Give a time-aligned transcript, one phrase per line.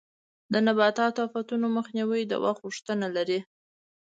[0.51, 3.39] د نباتو د آفتونو مخنیوی د وخت غوښتنه لري.